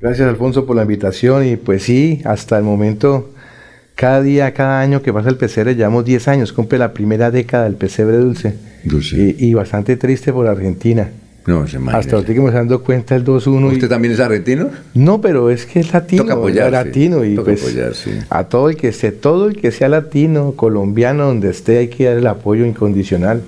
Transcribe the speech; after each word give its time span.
Gracias 0.00 0.28
Alfonso 0.28 0.66
por 0.66 0.76
la 0.76 0.82
invitación 0.82 1.46
y 1.46 1.56
pues 1.56 1.82
sí, 1.84 2.20
hasta 2.24 2.58
el 2.58 2.64
momento, 2.64 3.30
cada 3.94 4.22
día, 4.22 4.52
cada 4.52 4.80
año 4.80 5.00
que 5.02 5.12
pasa 5.12 5.30
el 5.30 5.36
pesebre, 5.36 5.74
llevamos 5.74 6.04
10 6.04 6.28
años, 6.28 6.52
cumple 6.52 6.78
la 6.78 6.92
primera 6.92 7.30
década 7.30 7.64
del 7.64 7.74
pesebre 7.74 8.18
dulce. 8.18 8.54
Dulce. 8.84 9.34
Y, 9.38 9.46
y 9.48 9.54
bastante 9.54 9.96
triste 9.96 10.32
por 10.32 10.46
Argentina. 10.46 11.08
No, 11.46 11.66
se 11.66 11.76
imagina. 11.76 11.98
Hasta 11.98 12.16
ahorita 12.16 12.34
que 12.34 12.40
me 12.40 12.46
estoy 12.46 12.58
dando 12.58 12.82
cuenta 12.82 13.14
el 13.16 13.24
2-1. 13.24 13.70
y- 13.70 13.74
¿Usted 13.74 13.88
también 13.88 14.12
es 14.12 14.20
argentino? 14.20 14.68
No, 14.94 15.20
pero 15.20 15.48
es 15.48 15.64
que 15.64 15.80
es 15.80 15.92
latino, 15.92 16.22
Toca 16.24 16.34
apoyar, 16.34 16.66
es 16.66 16.72
latino 16.72 17.24
y 17.24 17.34
Toca 17.36 17.52
pues 17.52 17.62
apoyar, 17.62 17.94
sí. 17.94 18.10
a 18.28 18.44
todo 18.44 18.68
el 18.68 18.76
que 18.76 18.88
esté, 18.88 19.12
todo 19.12 19.46
el 19.48 19.56
que 19.56 19.70
sea 19.70 19.88
latino, 19.88 20.52
colombiano, 20.56 21.26
donde 21.26 21.50
esté, 21.50 21.78
hay 21.78 21.88
que 21.88 22.04
dar 22.06 22.16
el 22.18 22.26
apoyo 22.26 22.66
incondicional, 22.66 23.42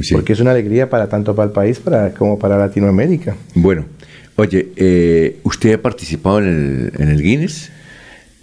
Sí. 0.00 0.14
porque 0.14 0.32
es 0.32 0.40
una 0.40 0.52
alegría 0.52 0.88
para 0.88 1.08
tanto 1.08 1.34
para 1.34 1.46
el 1.46 1.52
país 1.52 1.78
para, 1.78 2.12
como 2.14 2.38
para 2.38 2.56
Latinoamérica. 2.56 3.36
Bueno, 3.54 3.84
oye, 4.36 4.68
eh, 4.76 5.36
¿usted 5.42 5.74
ha 5.74 5.82
participado 5.82 6.38
en 6.38 6.46
el, 6.46 7.02
en 7.02 7.08
el 7.08 7.22
Guinness? 7.22 7.70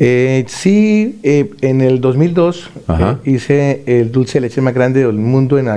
Eh, 0.02 0.46
sí, 0.48 1.20
eh, 1.24 1.52
en 1.60 1.82
el 1.82 2.00
2002 2.00 2.70
Ajá. 2.88 3.20
eh, 3.26 3.32
hice 3.32 3.84
el 3.86 4.14
dulce 4.14 4.36
de 4.40 4.48
leche 4.48 4.62
más 4.62 4.74
grande 4.74 5.02
del 5.06 5.12
mundo 5.12 5.60
en, 5.60 5.68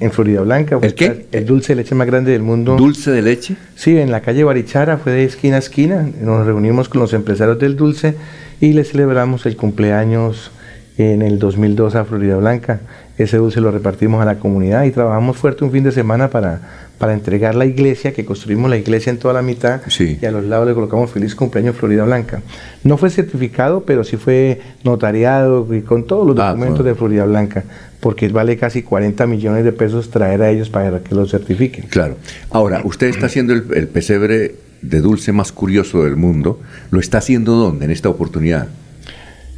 en 0.00 0.10
Florida 0.10 0.40
Blanca. 0.40 0.76
¿El 0.82 0.94
qué? 0.94 1.26
El 1.30 1.46
dulce 1.46 1.76
de 1.76 1.82
leche 1.82 1.94
más 1.94 2.08
grande 2.08 2.32
del 2.32 2.42
mundo. 2.42 2.74
¿Dulce 2.74 3.12
de 3.12 3.22
leche? 3.22 3.54
Sí, 3.76 3.96
en 3.96 4.10
la 4.10 4.22
calle 4.22 4.42
Barichara, 4.42 4.98
fue 4.98 5.12
de 5.12 5.22
esquina 5.22 5.54
a 5.54 5.58
esquina. 5.60 6.10
Nos 6.20 6.46
reunimos 6.46 6.88
con 6.88 7.00
los 7.00 7.12
empresarios 7.12 7.60
del 7.60 7.76
dulce 7.76 8.16
y 8.60 8.72
le 8.72 8.82
celebramos 8.82 9.46
el 9.46 9.56
cumpleaños 9.56 10.50
en 10.96 11.22
el 11.22 11.38
2002 11.38 11.94
a 11.94 12.04
Florida 12.04 12.36
Blanca. 12.38 12.80
Ese 13.18 13.36
dulce 13.36 13.60
lo 13.60 13.70
repartimos 13.72 14.22
a 14.22 14.24
la 14.24 14.38
comunidad 14.38 14.84
y 14.84 14.90
trabajamos 14.92 15.36
fuerte 15.36 15.64
un 15.64 15.72
fin 15.72 15.82
de 15.84 15.90
semana 15.92 16.30
para, 16.30 16.60
para 16.98 17.12
entregar 17.14 17.54
la 17.56 17.66
iglesia, 17.66 18.12
que 18.12 18.24
construimos 18.24 18.70
la 18.70 18.76
iglesia 18.76 19.10
en 19.10 19.18
toda 19.18 19.34
la 19.34 19.42
mitad 19.42 19.80
Sí. 19.88 20.18
y 20.22 20.24
a 20.24 20.30
los 20.30 20.44
lados 20.44 20.68
le 20.68 20.74
colocamos 20.74 21.10
feliz 21.10 21.34
cumpleaños 21.34 21.74
Florida 21.76 22.04
Blanca. 22.04 22.42
No 22.84 22.96
fue 22.96 23.10
certificado, 23.10 23.82
pero 23.82 24.04
sí 24.04 24.16
fue 24.16 24.60
notariado 24.84 25.66
y 25.74 25.80
con 25.82 26.06
todos 26.06 26.26
los 26.26 26.38
Ah, 26.38 26.48
documentos 26.50 26.78
bueno. 26.78 26.90
de 26.90 26.94
Florida 26.94 27.24
Blanca, 27.24 27.64
porque 28.00 28.28
vale 28.28 28.56
casi 28.56 28.82
40 28.82 29.26
millones 29.26 29.64
de 29.64 29.72
pesos 29.72 30.10
traer 30.10 30.40
a 30.42 30.50
ellos 30.50 30.70
para 30.70 31.00
que 31.00 31.14
lo 31.14 31.26
certifiquen. 31.26 31.86
Claro. 31.88 32.16
Ahora, 32.50 32.82
usted 32.84 33.08
está 33.08 33.26
haciendo 33.26 33.52
el, 33.52 33.64
el 33.74 33.88
pesebre 33.88 34.54
de 34.80 35.00
dulce 35.00 35.32
más 35.32 35.50
curioso 35.50 36.04
del 36.04 36.14
mundo. 36.14 36.60
¿Lo 36.92 37.00
está 37.00 37.18
haciendo 37.18 37.56
dónde 37.56 37.86
en 37.86 37.90
esta 37.90 38.08
oportunidad? 38.08 38.68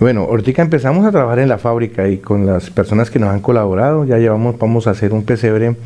Bueno, 0.01 0.23
ahorita 0.23 0.63
empezamos 0.63 1.05
a 1.05 1.13
trabajar 1.13 1.41
en 1.41 1.49
la 1.51 1.59
fábrica 1.59 2.09
y 2.09 2.17
con 2.17 2.47
las 2.47 2.71
personas 2.71 3.11
que 3.11 3.19
nos 3.19 3.29
han 3.29 3.41
colaborado, 3.41 4.07
ya 4.07 4.17
llevamos, 4.17 4.59
vamos 4.59 4.87
a 4.87 4.93
hacer 4.93 5.13
un 5.13 5.25
pesebre 5.25 5.77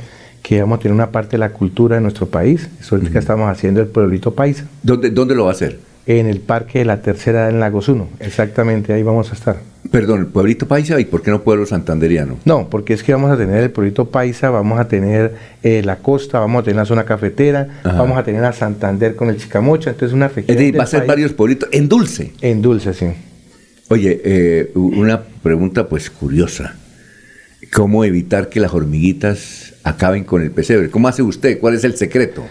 que 0.40 0.60
vamos 0.60 0.78
a 0.78 0.82
tener 0.82 0.94
una 0.94 1.10
parte 1.10 1.32
de 1.32 1.38
la 1.38 1.50
cultura 1.50 1.96
de 1.96 2.02
nuestro 2.02 2.26
país. 2.26 2.68
Eso 2.80 2.94
ahorita 2.94 3.18
estamos 3.18 3.50
haciendo 3.50 3.80
el 3.80 3.88
pueblito 3.88 4.32
paisa, 4.32 4.66
¿Dónde, 4.84 5.10
dónde 5.10 5.34
lo 5.34 5.44
va 5.46 5.50
a 5.50 5.54
hacer? 5.54 5.80
en 6.06 6.26
el 6.26 6.38
Parque 6.40 6.80
de 6.80 6.84
la 6.84 7.00
Tercera 7.00 7.40
Edad 7.40 7.50
en 7.50 7.60
Lagos 7.60 7.88
1. 7.88 8.06
Exactamente, 8.20 8.92
ahí 8.92 9.02
vamos 9.02 9.30
a 9.30 9.34
estar. 9.34 9.56
Perdón, 9.90 10.20
el 10.20 10.26
pueblito 10.26 10.68
paisa 10.68 11.00
y 11.00 11.06
por 11.06 11.22
qué 11.22 11.30
no 11.32 11.40
pueblo 11.42 11.66
santanderiano? 11.66 12.36
No, 12.44 12.68
porque 12.68 12.92
es 12.92 13.02
que 13.02 13.12
vamos 13.12 13.32
a 13.32 13.36
tener 13.36 13.62
el 13.64 13.70
pueblito 13.70 14.04
paisa, 14.10 14.50
vamos 14.50 14.78
a 14.78 14.86
tener 14.86 15.34
eh, 15.62 15.82
la 15.84 15.96
costa, 15.96 16.38
vamos 16.38 16.60
a 16.60 16.62
tener 16.64 16.76
la 16.76 16.84
zona 16.84 17.04
cafetera, 17.04 17.80
Ajá. 17.82 17.96
vamos 17.98 18.16
a 18.18 18.22
tener 18.22 18.44
a 18.44 18.52
Santander 18.52 19.16
con 19.16 19.28
el 19.30 19.38
Chicamocha, 19.38 19.90
entonces 19.90 20.14
una 20.14 20.28
región 20.28 20.44
Es 20.50 20.56
decir, 20.56 20.78
va 20.78 20.84
a 20.84 20.86
ser 20.86 21.00
país 21.00 21.08
varios 21.08 21.32
pueblitos 21.32 21.68
en 21.72 21.88
dulce. 21.88 22.32
en 22.42 22.62
dulce, 22.62 22.92
sí. 22.92 23.06
Oye, 23.88 24.20
eh, 24.24 24.70
una 24.74 25.22
pregunta 25.42 25.88
pues 25.88 26.10
curiosa. 26.10 26.76
¿Cómo 27.72 28.04
evitar 28.04 28.48
que 28.48 28.60
las 28.60 28.72
hormiguitas 28.72 29.74
acaben 29.82 30.24
con 30.24 30.42
el 30.42 30.50
pesebre? 30.50 30.90
¿Cómo 30.90 31.08
hace 31.08 31.22
usted? 31.22 31.58
¿Cuál 31.58 31.74
es 31.74 31.84
el 31.84 31.96
secreto? 31.96 32.44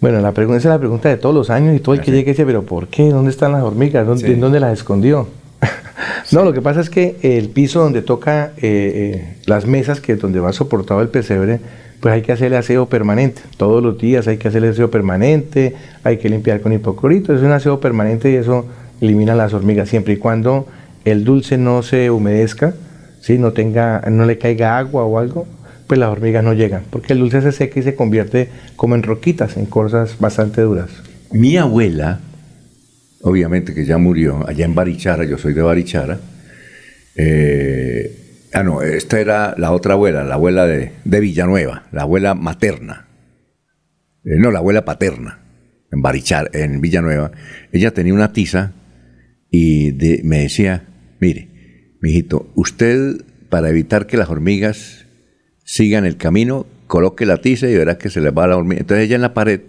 Bueno, 0.00 0.20
la 0.20 0.32
pregunta 0.32 0.58
esa 0.58 0.68
es 0.68 0.74
la 0.74 0.78
pregunta 0.78 1.08
de 1.08 1.16
todos 1.16 1.34
los 1.34 1.50
años 1.50 1.74
y 1.74 1.80
todo 1.80 1.94
el 1.94 2.00
que 2.02 2.10
llegue 2.10 2.32
dice, 2.32 2.44
pero 2.44 2.62
¿por 2.62 2.88
qué? 2.88 3.08
¿Dónde 3.10 3.30
están 3.30 3.52
las 3.52 3.62
hormigas? 3.62 4.06
¿Dónde, 4.06 4.26
Sí. 4.26 4.32
¿En 4.32 4.40
dónde 4.40 4.60
las 4.60 4.74
escondió? 4.78 5.28
no, 6.32 6.44
lo 6.44 6.52
que 6.52 6.60
pasa 6.60 6.80
es 6.80 6.90
que 6.90 7.16
el 7.22 7.48
piso 7.48 7.80
donde 7.80 8.02
toca 8.02 8.52
eh, 8.58 8.60
eh, 8.62 9.36
las 9.46 9.66
mesas, 9.66 10.00
que 10.00 10.12
es 10.12 10.20
donde 10.20 10.38
va 10.38 10.52
soportado 10.52 11.00
el 11.00 11.08
pesebre, 11.08 11.60
pues 12.00 12.12
hay 12.12 12.22
que 12.22 12.32
hacerle 12.32 12.58
aseo 12.58 12.86
permanente. 12.86 13.40
Todos 13.56 13.82
los 13.82 13.98
días 13.98 14.28
hay 14.28 14.36
que 14.36 14.48
hacerle 14.48 14.68
aseo 14.68 14.90
permanente, 14.90 15.74
hay 16.04 16.18
que 16.18 16.28
limpiar 16.28 16.60
con 16.60 16.72
hipoclorito, 16.72 17.34
es 17.34 17.40
un 17.40 17.52
aseo 17.52 17.80
permanente 17.80 18.30
y 18.30 18.36
eso 18.36 18.66
elimina 19.00 19.34
las 19.34 19.52
hormigas 19.52 19.88
siempre 19.88 20.14
y 20.14 20.16
cuando 20.16 20.66
el 21.04 21.24
dulce 21.24 21.56
no 21.58 21.82
se 21.82 22.10
humedezca, 22.10 22.74
¿sí? 23.20 23.38
no, 23.38 23.52
tenga, 23.52 24.02
no 24.10 24.24
le 24.24 24.38
caiga 24.38 24.78
agua 24.78 25.04
o 25.04 25.18
algo, 25.18 25.46
pues 25.86 26.00
las 26.00 26.10
hormigas 26.10 26.42
no 26.42 26.52
llegan, 26.52 26.82
porque 26.90 27.12
el 27.12 27.20
dulce 27.20 27.40
se 27.42 27.52
seca 27.52 27.78
y 27.78 27.82
se 27.82 27.94
convierte 27.94 28.48
como 28.74 28.94
en 28.94 29.02
roquitas, 29.02 29.56
en 29.56 29.66
cosas 29.66 30.18
bastante 30.18 30.62
duras. 30.62 30.90
Mi 31.30 31.56
abuela, 31.56 32.20
obviamente 33.22 33.72
que 33.72 33.84
ya 33.84 33.98
murió, 33.98 34.46
allá 34.48 34.64
en 34.64 34.74
Barichara, 34.74 35.24
yo 35.24 35.38
soy 35.38 35.52
de 35.52 35.62
Barichara. 35.62 36.18
eh, 37.16 38.48
ah, 38.52 38.62
no, 38.62 38.82
esta 38.82 39.20
era 39.20 39.54
la 39.56 39.70
otra 39.70 39.94
abuela, 39.94 40.24
la 40.24 40.34
abuela 40.34 40.66
de, 40.66 40.92
de 41.04 41.20
Villanueva, 41.20 41.84
la 41.92 42.02
abuela 42.02 42.34
materna. 42.34 43.06
Eh, 44.24 44.38
no, 44.38 44.50
la 44.50 44.58
abuela 44.58 44.84
paterna, 44.84 45.38
en 45.92 46.02
Barichara, 46.02 46.50
en 46.52 46.80
Villanueva. 46.80 47.30
Ella 47.70 47.92
tenía 47.92 48.12
una 48.12 48.32
tiza 48.32 48.72
y 49.50 49.92
de- 49.92 50.20
me 50.24 50.40
decía, 50.40 50.84
mire, 51.20 51.48
mijito, 52.00 52.50
usted 52.54 53.22
para 53.48 53.68
evitar 53.70 54.06
que 54.06 54.16
las 54.16 54.28
hormigas 54.28 55.06
sigan 55.64 56.04
el 56.04 56.16
camino, 56.16 56.66
coloque 56.86 57.26
la 57.26 57.38
tiza 57.38 57.68
y 57.68 57.74
verá 57.76 57.98
que 57.98 58.10
se 58.10 58.20
le 58.20 58.30
va 58.30 58.46
la 58.46 58.56
hormiga. 58.56 58.80
Entonces 58.80 59.06
ella 59.06 59.16
en 59.16 59.22
la 59.22 59.34
pared 59.34 59.60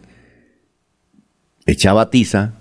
echaba 1.65 2.09
tiza 2.09 2.53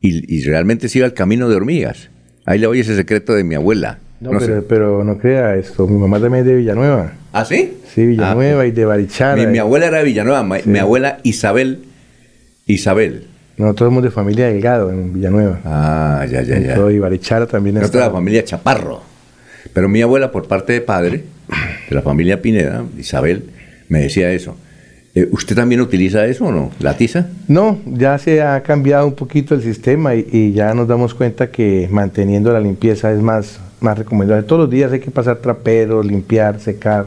y, 0.00 0.34
y 0.34 0.42
realmente 0.44 0.88
se 0.88 0.98
iba 0.98 1.06
al 1.06 1.14
camino 1.14 1.48
de 1.48 1.56
hormigas. 1.56 2.10
Ahí 2.44 2.58
le 2.58 2.66
oye 2.66 2.80
ese 2.82 2.96
secreto 2.96 3.34
de 3.34 3.44
mi 3.44 3.54
abuela. 3.54 3.98
No, 4.20 4.32
No 4.32 4.38
pero, 4.38 4.66
pero 4.66 5.04
no 5.04 5.18
crea 5.18 5.56
esto, 5.56 5.86
mi 5.86 5.98
mamá 5.98 6.18
también 6.20 6.42
es 6.44 6.46
de 6.50 6.56
Villanueva. 6.56 7.12
¿Ah, 7.32 7.44
sí? 7.44 7.74
Sí, 7.94 8.06
Villanueva 8.06 8.62
Ah, 8.62 8.66
y 8.66 8.70
de 8.70 8.84
Barichara. 8.84 9.36
mi, 9.36 9.46
mi 9.52 9.58
abuela 9.58 9.86
era 9.86 9.98
de 9.98 10.04
Villanueva, 10.04 10.42
mi 10.42 10.78
abuela 10.78 11.18
Isabel. 11.22 11.80
Isabel. 12.66 13.24
Nosotros 13.56 13.88
somos 13.88 14.02
de 14.02 14.10
familia 14.10 14.46
Delgado 14.46 14.90
en 14.90 15.14
Villanueva. 15.14 15.60
Ah, 15.64 16.26
ya, 16.30 16.42
ya, 16.42 16.58
ya. 16.58 16.74
Todo, 16.74 16.90
y 16.90 16.98
Barichara 16.98 17.46
también 17.46 17.76
Nosotros 17.76 18.02
de 18.02 18.08
la 18.08 18.12
familia 18.12 18.44
Chaparro. 18.44 19.00
Pero 19.72 19.88
mi 19.88 20.02
abuela, 20.02 20.30
por 20.30 20.46
parte 20.46 20.74
de 20.74 20.80
padre, 20.80 21.24
de 21.88 21.94
la 21.94 22.02
familia 22.02 22.42
Pineda, 22.42 22.84
Isabel, 22.98 23.44
me 23.88 24.00
decía 24.00 24.30
eso. 24.32 24.56
Eh, 25.14 25.26
¿Usted 25.32 25.56
también 25.56 25.80
utiliza 25.80 26.26
eso 26.26 26.44
o 26.44 26.52
no? 26.52 26.70
¿La 26.80 26.96
tiza? 26.96 27.28
No, 27.48 27.78
ya 27.86 28.18
se 28.18 28.42
ha 28.42 28.62
cambiado 28.62 29.06
un 29.06 29.14
poquito 29.14 29.54
el 29.54 29.62
sistema 29.62 30.14
y, 30.14 30.28
y 30.30 30.52
ya 30.52 30.74
nos 30.74 30.86
damos 30.86 31.14
cuenta 31.14 31.50
que 31.50 31.88
manteniendo 31.90 32.52
la 32.52 32.60
limpieza 32.60 33.10
es 33.10 33.20
más, 33.20 33.58
más 33.80 33.96
recomendable. 33.96 34.42
Todos 34.42 34.62
los 34.62 34.70
días 34.70 34.92
hay 34.92 35.00
que 35.00 35.10
pasar 35.10 35.36
traperos, 35.36 36.04
limpiar, 36.04 36.60
secar, 36.60 37.06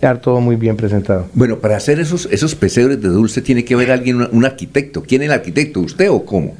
dejar 0.00 0.18
todo 0.20 0.40
muy 0.40 0.56
bien 0.56 0.76
presentado. 0.76 1.26
Bueno, 1.34 1.56
para 1.58 1.76
hacer 1.76 1.98
esos, 2.00 2.28
esos 2.30 2.54
pesebres 2.54 3.00
de 3.02 3.08
dulce 3.08 3.42
tiene 3.42 3.64
que 3.64 3.74
haber 3.74 3.90
alguien, 3.90 4.16
un, 4.16 4.28
un 4.32 4.44
arquitecto. 4.44 5.02
¿Quién 5.02 5.22
es 5.22 5.26
el 5.26 5.32
arquitecto? 5.32 5.80
¿Usted 5.80 6.10
o 6.10 6.24
cómo? 6.24 6.54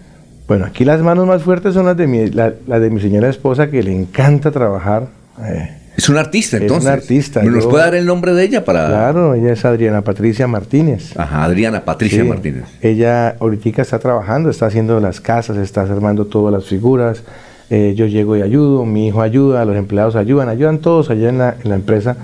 Bueno, 0.47 0.65
aquí 0.65 0.84
las 0.84 1.00
manos 1.03 1.26
más 1.26 1.43
fuertes 1.43 1.75
son 1.75 1.87
las 1.87 1.97
de 1.97 2.06
mi, 2.06 2.28
la- 2.31 2.54
las 2.66 2.81
de 2.81 2.91
mi 2.91 3.00
señora 3.00 3.28
esposa 3.28 3.71
que 3.71 3.82
le 3.82 3.94
encanta 3.94 4.50
trabajar. 4.50 5.06
Eh, 5.44 5.69
Es 5.97 6.09
un 6.09 6.16
artista, 6.16 6.56
Es 6.56 6.62
entonces. 6.62 6.87
un 6.87 6.93
artista, 6.93 7.43
¿Nos 7.43 7.66
puede 7.66 7.84
dar 7.84 7.94
el 7.97 8.06
nombre 8.06 8.32
de 8.32 8.44
ella 8.44 8.65
para...? 8.65 8.87
Claro, 8.87 9.34
ella 9.34 9.53
es 9.53 9.65
Adriana 9.65 10.03
Patricia 10.03 10.47
Martínez. 10.47 11.16
Ajá, 11.16 11.44
Adriana 11.44 11.84
Patricia 11.84 12.22
Sí, 12.22 12.28
Martínez. 12.28 12.65
Ella 12.81 13.37
ahorita 13.41 13.82
está 13.82 13.98
trabajando, 13.98 14.48
está 14.48 14.66
haciendo 14.66 14.98
las 15.00 15.21
casas, 15.21 15.56
está 15.59 15.82
armando 15.82 16.25
todas 16.27 16.53
las 16.53 16.65
figuras. 16.66 17.22
Eh, 17.71 17.94
yo 17.97 18.06
llego 18.06 18.37
y 18.37 18.43
ayudo, 18.43 18.84
mi 18.87 19.09
hijo 19.09 19.21
ayuda, 19.21 19.65
los 19.65 19.77
empleados 19.77 20.16
ayudan, 20.16 20.48
ayudan 20.48 20.78
todos 20.78 21.10
allá 21.10 21.28
en 21.28 21.38
la, 21.38 21.56
en 21.62 21.69
la 21.69 21.75
empresa. 21.77 22.16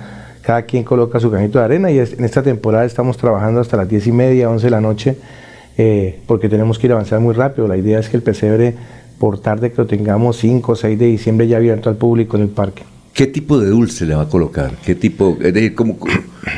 Cada 0.45 0.63
quien 0.63 0.85
coloca 0.85 1.19
su 1.21 1.31
granito 1.31 1.59
de 1.59 1.65
arena 1.65 1.91
y 1.91 1.99
es- 1.99 2.13
en 2.19 2.25
esta 2.25 2.43
temporada 2.43 2.85
estamos 2.85 3.17
trabajando 3.17 3.61
hasta 3.61 3.77
las 3.77 3.89
10 3.89 4.07
y 4.07 4.13
media, 4.13 4.51
11 4.51 4.67
de 4.67 4.71
la 4.71 4.81
noche, 4.81 5.17
eh, 5.79 6.21
porque 6.27 6.49
tenemos 6.49 6.79
que 6.79 6.87
ir 6.87 6.93
a 6.93 6.97
avanzar 6.97 7.21
muy 7.21 7.35
rápido. 7.35 7.67
La 7.67 7.77
idea 7.77 7.99
es 7.99 8.09
que 8.09 8.17
el 8.17 8.23
pesebre, 8.23 8.75
por 9.19 9.39
tarde 9.41 9.71
que 9.71 9.77
lo 9.79 9.87
tengamos 9.87 10.37
5 10.37 10.73
o 10.73 10.77
6 10.77 10.99
de 10.99 11.07
diciembre 11.07 11.47
ya 11.49 11.57
abierto 11.57 11.89
al 11.89 11.97
público 11.97 12.37
en 12.37 12.43
el 12.43 12.49
parque. 12.51 12.83
¿Qué 13.15 13.29
tipo 13.29 13.59
de 13.61 13.69
dulce 13.71 14.05
le 14.07 14.17
va 14.17 14.23
a 14.23 14.29
colocar? 14.29 14.73
¿Qué 14.85 14.97
tipo? 14.97 15.37
Es 15.41 15.55
decir, 15.55 15.75
¿cómo, 15.77 15.97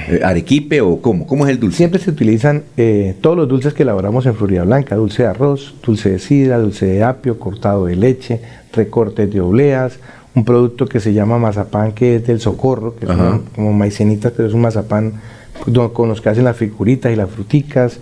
eh, 0.09 0.21
¿arequipe 0.25 0.81
o 0.81 1.01
cómo? 1.03 1.27
¿Cómo 1.27 1.45
es 1.45 1.51
el 1.53 1.61
dulce? 1.61 1.77
Siempre 1.77 2.01
se 2.01 2.11
utilizan 2.11 2.63
eh, 2.79 3.15
todos 3.21 3.37
los 3.37 3.47
dulces 3.47 3.75
que 3.75 3.83
elaboramos 3.83 4.25
en 4.25 4.35
Florida 4.35 4.65
Blanca, 4.65 4.97
dulce 4.97 5.23
de 5.25 5.29
arroz, 5.29 5.75
dulce 5.85 6.11
de 6.13 6.19
sidra, 6.19 6.59
dulce 6.59 6.87
de 6.87 7.05
apio, 7.05 7.39
cortado 7.39 7.85
de 7.87 7.95
leche, 7.97 8.41
recortes 8.73 9.31
de 9.31 9.41
obleas, 9.43 9.99
un 10.37 10.45
producto 10.45 10.87
que 10.87 11.01
se 11.01 11.13
llama 11.15 11.39
mazapán 11.39 11.93
que 11.93 12.17
es 12.17 12.27
del 12.27 12.41
socorro, 12.41 12.95
que 12.95 13.07
Ajá. 13.07 13.17
son 13.17 13.43
como 13.55 13.73
maicenitas, 13.73 14.33
pero 14.37 14.47
es 14.47 14.55
un 14.55 14.61
mazapán 14.61 15.15
con 15.95 16.09
los 16.09 16.21
que 16.21 16.29
hacen 16.29 16.45
las 16.45 16.57
figuritas 16.59 17.11
y 17.11 17.17
las 17.17 17.31
fruticas, 17.31 17.99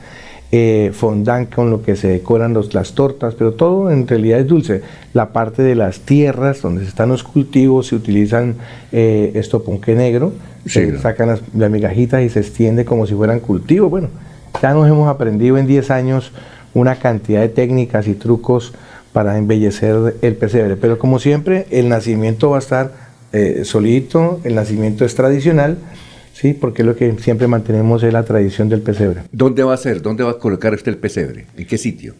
eh, 0.51 0.91
fondant 0.93 1.53
con 1.55 1.71
lo 1.71 1.83
que 1.83 1.95
se 1.95 2.09
decoran 2.09 2.53
los- 2.53 2.75
las 2.75 2.93
tortas, 2.95 3.35
pero 3.37 3.53
todo 3.55 3.91
en 3.93 4.07
realidad 4.09 4.41
es 4.41 4.49
dulce. 4.49 4.83
La 5.13 5.33
parte 5.33 5.63
de 5.63 5.77
las 5.77 6.01
tierras 6.01 6.61
donde 6.61 6.85
están 6.85 7.09
los 7.09 7.23
cultivos 7.23 7.87
se 7.87 7.95
utilizan 7.97 8.57
eh, 8.93 9.31
estoponque 9.35 9.95
negro, 9.95 10.33
Sí, 10.67 10.81
sacan 11.01 11.29
las, 11.29 11.43
las 11.55 11.71
migajitas 11.71 12.23
y 12.23 12.31
se 12.31 12.41
extiende 12.41 12.85
como 12.87 13.07
si 13.07 13.15
fueran 13.15 13.39
cultivos. 13.41 13.91
Bueno, 13.91 14.09
ya 14.63 14.73
nos 14.73 14.89
hemos 14.89 15.09
aprendido 15.09 15.59
en 15.59 15.67
10 15.67 15.91
años 15.91 16.33
una 16.73 16.97
cantidad 16.97 17.41
de 17.43 17.49
técnicas 17.51 18.09
y 18.09 18.15
trucos 18.15 18.73
para 19.15 19.39
embellecer 19.39 20.17
el 20.23 20.35
pesebre. 20.35 20.77
Pero 20.77 20.99
como 20.99 21.21
siempre, 21.21 21.67
el 21.71 21.89
nacimiento 21.89 22.51
va 22.51 22.57
a 22.57 22.59
estar 22.59 22.93
eh, 23.33 23.63
solito, 23.65 24.41
el 24.43 24.57
nacimiento 24.57 25.05
es 25.05 25.15
tradicional, 25.15 25.79
¿sí? 26.33 26.53
porque 26.53 26.83
lo 26.83 26.97
que 26.97 27.17
siempre 27.21 27.47
mantenemos 27.47 28.03
es 28.03 28.13
la 28.13 28.25
tradición 28.25 28.69
del 28.69 28.83
pesebre. 28.83 29.23
¿Dónde 29.31 29.63
va 29.63 29.73
a 29.73 29.77
ser? 29.77 30.03
¿Dónde 30.03 30.25
va 30.25 30.33
a 30.33 30.39
colocar 30.39 30.75
este 30.75 30.91
el 30.91 30.97
pesebre? 30.97 31.47
¿En 31.57 31.65
qué 31.65 31.79
sitio? 31.79 32.15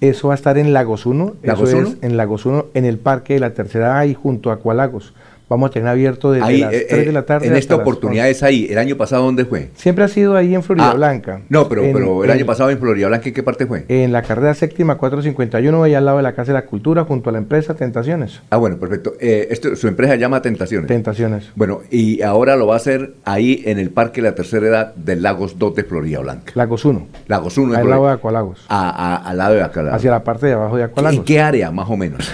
Eso 0.00 0.26
va 0.26 0.34
a 0.34 0.36
estar 0.36 0.58
en 0.58 0.72
Lagos 0.72 1.06
1, 1.06 1.36
¿Lagos 1.44 1.68
eso 1.68 1.78
1? 1.78 1.88
es 1.88 1.96
en 2.02 2.16
Lagos 2.16 2.44
1, 2.44 2.66
en 2.74 2.84
el 2.84 2.98
Parque 2.98 3.34
de 3.34 3.40
la 3.40 3.54
Tercera 3.54 4.00
A 4.00 4.06
y 4.06 4.14
junto 4.14 4.50
a 4.50 4.54
Acualagos. 4.54 5.14
Vamos 5.50 5.68
a 5.70 5.72
tener 5.72 5.88
abierto 5.88 6.30
desde 6.30 6.46
Ahí, 6.46 6.60
las 6.60 6.72
eh, 6.72 6.86
3 6.88 7.04
de 7.06 7.10
eh, 7.10 7.12
la 7.12 7.22
tarde 7.26 7.48
En 7.48 7.56
esta 7.56 7.74
oportunidad 7.74 8.26
11. 8.26 8.30
es 8.30 8.42
ahí. 8.44 8.68
¿El 8.70 8.78
año 8.78 8.96
pasado 8.96 9.24
dónde 9.24 9.44
fue? 9.44 9.70
Siempre 9.74 10.04
ha 10.04 10.08
sido 10.08 10.36
ahí 10.36 10.54
en 10.54 10.62
Florida 10.62 10.90
Ah, 10.92 10.94
Blanca. 10.94 11.40
No, 11.48 11.68
pero, 11.68 11.82
En- 11.82 11.92
pero 11.92 12.22
el 12.22 12.30
en- 12.30 12.36
año 12.36 12.46
pasado 12.46 12.70
en 12.70 12.78
Florida 12.78 13.08
Blanca, 13.08 13.26
¿en 13.30 13.34
qué 13.34 13.42
parte 13.42 13.66
fue? 13.66 13.84
En 13.88 14.12
la 14.12 14.22
carrera 14.22 14.54
séptima 14.54 14.96
451, 14.96 15.82
allá 15.82 15.98
al 15.98 16.04
lado 16.04 16.18
de 16.18 16.22
la 16.22 16.34
Casa 16.36 16.52
de 16.52 16.58
la 16.60 16.66
Cultura, 16.66 17.02
junto 17.04 17.30
a 17.30 17.32
la 17.32 17.38
empresa 17.40 17.74
Tentaciones. 17.74 18.40
Ah, 18.50 18.58
bueno, 18.58 18.76
perfecto. 18.78 19.14
Eh, 19.18 19.48
esto, 19.50 19.74
su 19.74 19.88
empresa 19.88 20.12
se 20.12 20.20
llama 20.20 20.40
Tentaciones. 20.40 20.86
Tentaciones. 20.86 21.50
bueno, 21.56 21.80
y 21.90 22.22
ahora 22.22 22.54
lo 22.54 22.68
va 22.68 22.74
a 22.74 22.76
hacer 22.76 23.14
ahí 23.24 23.62
en 23.66 23.80
el 23.80 23.90
Parque 23.90 24.22
de 24.22 24.28
la 24.28 24.36
Tercera 24.36 24.68
Edad 24.68 24.94
del 24.94 25.20
Lagos 25.20 25.58
2 25.58 25.74
de 25.74 25.82
Florida 25.82 26.20
Blanca. 26.20 26.52
Lagos 26.54 26.84
1, 26.84 27.08
Lagos 27.26 27.58
1 27.58 27.76
al 27.76 27.90
lado 27.90 28.06
de 28.06 28.12
Acualagos. 28.12 28.64
a, 28.68 28.88
a- 28.88 29.28
al 29.30 29.36
lado 29.36 29.54
de 29.54 29.62
acá. 29.62 29.80
al 29.80 29.86
lado. 29.86 29.96
Hacia 29.96 30.12
la 30.12 30.22
parte 30.22 30.46
de 30.46 30.52
abajo 30.52 30.76
de 30.76 30.84
¿En 30.84 30.90
Acualagos. 30.90 31.24
qué 31.24 31.40
área, 31.40 31.72
más 31.72 31.90
o 31.90 31.96
menos? 31.96 32.30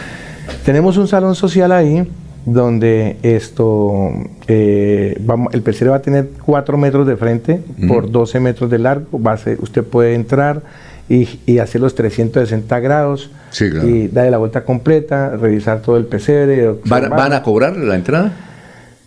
Tenemos 0.67 0.99
un 0.99 1.09
salón 1.09 1.35
social 1.35 1.73
ahí 1.73 2.07
donde 2.47 3.17
esto 3.23 4.11
eh, 4.49 5.21
vamos, 5.21 5.53
el 5.53 5.63
pesebre 5.63 5.91
va 5.91 5.97
a 5.97 6.03
tener 6.03 6.29
4 6.47 6.79
metros 6.79 7.07
de 7.07 7.17
frente 7.17 7.61
por 7.89 8.11
12 8.11 8.41
metros 8.41 8.71
de 8.71 8.79
largo. 8.79 9.21
Va 9.21 9.33
a 9.33 9.37
ser- 9.37 9.59
usted 9.61 9.83
puede 9.85 10.15
entrar 10.15 10.63
y, 11.09 11.29
y 11.45 11.59
hacer 11.59 11.81
los 11.81 11.95
360 11.95 12.81
grados 12.81 13.31
Sí, 13.51 13.69
claro. 13.71 13.89
y 13.89 14.09
darle 14.09 14.31
la 14.31 14.39
vuelta 14.39 14.65
completa, 14.65 15.37
revisar 15.37 15.83
todo 15.83 15.97
el 15.97 16.07
pesebre. 16.07 16.71
¿Van, 16.87 17.33
a 17.33 17.43
cobrar 17.43 17.77
la 17.77 17.97
entrada? 17.97 18.33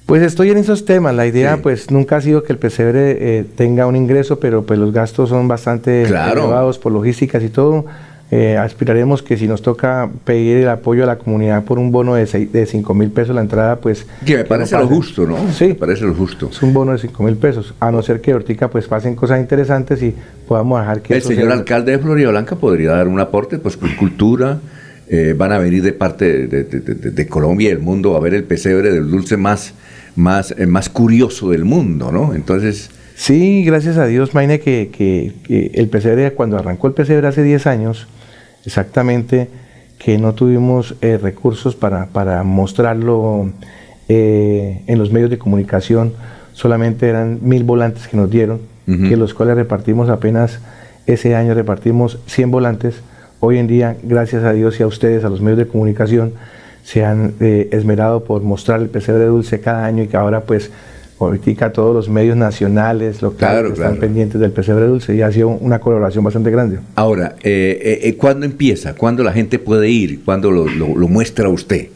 Pues 0.06 0.21
estoy 0.24 0.50
en 0.51 0.57
esos 0.57 0.86
temas. 0.86 1.13
La 1.15 1.25
idea, 1.27 1.56
Sí. 1.56 1.59
pues, 1.63 1.91
nunca 1.91 2.18
ha 2.18 2.21
sido 2.21 2.44
que 2.44 2.51
el 2.51 2.57
pesebre 2.59 3.18
eh, 3.39 3.45
tenga 3.56 3.86
un 3.88 3.95
ingreso, 3.95 4.39
pero 4.39 4.63
pues 4.63 4.80
los 4.80 4.91
gastos 4.91 5.30
son 5.30 5.47
bastante 5.47 6.03
Claro. 6.07 6.41
elevados 6.44 6.77
por 6.80 6.91
logísticas 6.91 7.41
y 7.44 7.50
todo. 7.50 7.86
Eh, 8.31 8.57
aspiraremos 8.57 9.23
que 9.23 9.37
si 9.37 9.47
nos 9.47 9.63
toca 9.63 10.07
pedir 10.23 10.57
el 10.57 10.69
apoyo 10.69 11.03
a 11.03 11.07
la 11.07 11.17
comunidad 11.17 11.63
por 11.63 11.79
un 11.79 11.91
bono 11.91 12.13
de, 12.13 12.27
seis- 12.27 12.51
de 12.51 12.67
5 12.67 12.93
mil 12.93 13.09
pesos 13.09 13.33
la 13.33 13.41
entrada, 13.41 13.77
pues... 13.77 14.05
Que 14.23 14.35
me 14.37 14.43
no 14.43 14.47
parece 14.49 14.77
lo 14.77 14.87
justo, 14.87 15.25
¿no? 15.25 15.35
Sí. 15.51 15.69
Me 15.69 15.73
parece 15.75 16.03
lo 16.05 16.13
justo. 16.13 16.47
Es 16.51 16.61
un 16.61 16.71
bono 16.71 16.91
de 16.91 16.99
5 16.99 17.23
mil 17.23 17.37
pesos, 17.37 17.73
a 17.79 17.91
no 17.91 18.03
ser 18.03 18.21
que 18.21 18.31
ahorita 18.33 18.67
pues 18.69 18.87
pasen 18.87 19.15
cosas 19.15 19.39
interesantes 19.39 20.03
y 20.03 20.13
podamos 20.47 20.79
dejar 20.79 21.01
que 21.01 21.15
El 21.15 21.23
señor 21.23 21.45
sea- 21.45 21.53
alcalde 21.53 21.93
de 21.93 21.97
Florida 21.99 22.29
Blanca 22.29 22.55
podría 22.55 22.91
dar 22.91 23.07
un 23.07 23.19
aporte, 23.19 23.57
pues 23.57 23.75
con 23.77 23.89
cultura. 23.95 24.59
eh, 25.11 25.33
van 25.35 25.51
a 25.51 25.57
venir 25.57 25.81
de 25.81 25.91
parte 25.91 26.25
de, 26.45 26.63
de- 26.65 26.81
de- 26.81 26.93
de- 26.93 27.09
de 27.09 27.27
Colombia 27.27 27.69
y 27.69 27.73
del 27.73 27.79
mundo 27.79 28.15
a 28.15 28.19
ver 28.19 28.35
el 28.35 28.43
pesebre 28.43 28.91
del 28.91 29.09
dulce 29.09 29.37
más, 29.37 29.73
más, 30.15 30.53
eh, 30.55 30.67
más 30.67 30.87
curioso 30.87 31.49
del 31.49 31.65
mundo, 31.65 32.11
¿no? 32.11 32.35
Entonces, 32.35 32.91
Sí, 33.15 33.63
gracias 33.65 33.97
a 33.97 34.05
Dios, 34.05 34.35
Maine, 34.35 34.59
que, 34.59 34.91
que- 34.95 35.33
que 35.43 35.71
el 35.73 35.89
pesebre, 35.89 36.31
cuando 36.33 36.57
arrancó 36.59 36.85
el 36.87 36.93
pesebre 36.93 37.25
hace 37.27 37.41
10 37.41 37.65
años, 37.65 38.07
exactamente, 38.65 39.50
que 39.97 40.17
no 40.17 40.33
tuvimos 40.33 40.95
eh, 41.01 41.17
recursos 41.21 41.75
para, 41.75 42.07
para 42.07 42.44
mostrarlo 42.44 43.51
eh, 44.07 44.81
en 44.88 44.97
los 44.97 45.11
medios 45.11 45.29
de 45.29 45.38
comunicación, 45.38 46.13
solamente 46.53 47.07
eran 47.07 47.39
mil 47.41 47.63
volantes 47.63 48.07
que 48.07 48.17
nos 48.17 48.29
dieron, 48.29 48.59
que 48.88 49.17
los 49.17 49.35
cuales 49.35 49.56
repartimos 49.56 50.09
apenas, 50.09 50.61
ese 51.06 51.35
año 51.35 51.53
repartimos 51.53 52.17
100 52.25 52.50
volantes. 52.50 53.01
Hoy 53.39 53.59
en 53.59 53.67
día, 53.67 53.95
gracias 54.01 54.44
a 54.44 54.51
Dios 54.51 54.79
y 54.79 54.83
a 54.83 54.88
ustedes, 54.88 55.23
a 55.23 55.29
los 55.29 55.41
medios 55.41 55.59
de 55.59 55.67
comunicación, 55.67 56.33
se 56.83 57.05
han 57.05 57.35
eh, 57.39 57.69
esmerado 57.71 58.23
por 58.23 58.41
mostrar 58.41 58.81
el 58.81 58.89
pesebre 58.89 59.25
dulce 59.25 59.62
cada 59.62 59.85
año 59.85 60.01
y 60.01 60.07
que 60.07 60.17
ahora 60.17 60.41
pues 60.41 60.71
ahorita 61.19 61.71
todos 61.74 61.94
los 61.94 62.10
medios 62.10 62.38
nacionales, 62.38 63.21
locales, 63.21 63.54
Claro, 63.54 63.68
están 63.69 63.86
claro. 63.92 64.00
pendientes 64.00 64.39
del 64.39 64.51
pesebre 64.51 64.86
dulce 64.86 65.16
y 65.16 65.21
ha 65.21 65.31
sido 65.31 65.50
una 65.50 65.80
colaboración 65.80 66.24
bastante 66.24 66.50
grande. 66.51 66.80
ahora, 66.95 67.36
eh, 67.44 67.80
eh, 67.81 68.00
eh, 68.04 68.16
¿cuándo 68.16 68.45
empieza? 68.45 68.95
¿Cuándo 68.95 69.24
la 69.24 69.33
gente 69.33 69.60
puede 69.60 69.89
ir? 69.89 70.24
¿Cuándo 70.24 70.51
lo, 70.51 70.66
lo- 70.68 70.95
lo 70.95 71.07
muestra 71.07 71.50
usted? 71.50 71.88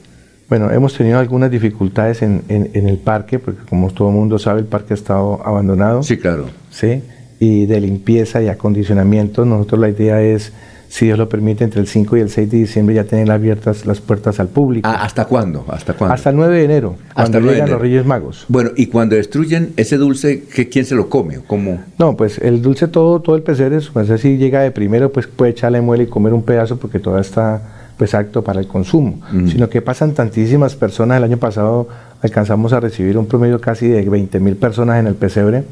Bueno, 0.50 0.70
hemos 0.72 0.96
tenido 0.96 1.20
algunas 1.20 1.50
dificultades 1.50 2.22
en, 2.22 2.42
en- 2.50 2.70
en 2.74 2.88
el 2.88 2.98
parque, 2.98 3.40
porque 3.40 3.62
como 3.68 3.90
todo 3.92 4.10
el 4.10 4.16
mundo 4.16 4.38
sabe, 4.38 4.60
el 4.60 4.66
parque 4.68 4.94
ha 4.94 4.96
estado 4.96 5.42
abandonado. 5.46 6.04
Sí, 6.04 6.18
claro. 6.18 6.46
¿sí? 6.70 7.02
Y 7.40 7.66
de 7.66 7.80
limpieza 7.80 8.42
y 8.42 8.50
acondicionamiento, 8.50 9.46
nosotros 9.46 9.80
la 9.82 9.90
idea 9.90 10.22
es, 10.22 10.52
si 10.94 11.06
Dios 11.08 11.18
lo 11.18 11.28
permite, 11.28 11.64
entre 11.64 11.82
el 11.82 11.88
5 11.88 12.18
y 12.18 12.20
el 12.20 12.30
6 12.30 12.52
de 12.52 12.58
diciembre 12.58 12.94
ya 12.94 13.04
tener 13.04 13.32
abiertas 13.32 13.88
las 13.88 14.00
puertas 14.00 14.40
al 14.40 14.50
público. 14.50 14.88
Ah, 14.88 15.04
¿Hasta 15.04 15.26
cuándo? 15.26 15.66
¿Hasta 15.68 15.94
cuándo? 15.94 16.14
Hasta 16.14 16.30
el 16.30 16.36
9 16.36 16.56
de 16.56 16.64
enero, 16.66 16.96
cuando 17.16 17.40
el 17.40 17.44
9 17.46 17.48
de 17.48 17.56
llegan 17.56 17.68
enero. 17.68 17.74
los 17.74 17.82
Reyes 17.82 18.06
Magos. 18.06 18.46
Bueno, 18.48 18.70
y 18.76 18.86
cuando 18.86 19.16
destruyen 19.16 19.74
ese 19.76 19.98
dulce, 19.98 20.44
¿qué, 20.54 20.70
¿quién 20.70 20.86
se 20.86 20.94
lo 20.94 21.10
come? 21.10 21.40
¿O 21.40 21.46
¿Cómo? 21.46 21.82
No, 21.98 22.16
pues 22.16 22.38
el 22.38 22.62
dulce 22.62 22.88
todo, 22.88 23.22
todo 23.22 23.36
el 23.36 23.42
pesebre, 23.42 23.80
pues 23.92 24.22
si 24.22 24.38
llega 24.38 24.62
de 24.62 24.70
primero, 24.70 25.12
pues 25.12 25.26
puede 25.26 25.50
echarle 25.50 25.82
muela 25.82 26.04
y 26.04 26.06
comer 26.06 26.32
un 26.32 26.44
pedazo 26.44 26.78
porque 26.78 27.00
todo 27.00 27.18
está 27.18 27.90
pues 27.98 28.14
apto 28.14 28.44
para 28.44 28.60
el 28.60 28.68
consumo. 28.68 29.20
Ujú. 29.36 29.48
Sino 29.48 29.70
que 29.70 29.82
pasan 29.82 30.14
tantísimas 30.14 30.76
personas, 30.76 31.18
el 31.18 31.24
año 31.24 31.38
pasado 31.38 31.88
alcanzamos 32.22 32.72
a 32.72 32.80
recibir 32.80 33.18
un 33.18 33.26
promedio 33.26 33.60
casi 33.60 33.88
de 33.88 34.08
20 34.08 34.40
mil 34.40 34.58
personas 34.58 35.00
en 35.00 35.08
el 35.08 35.16
pesebre. 35.16 35.64